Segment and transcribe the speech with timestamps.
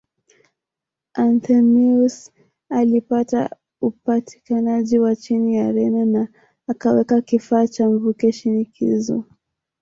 [1.13, 2.31] Anthemius
[2.69, 6.27] alipata upatikanaji wa chini ya Zeno na
[6.67, 9.23] akaweka kifaa cha mvuke shinikizo